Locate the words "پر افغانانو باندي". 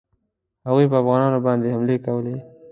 0.91-1.69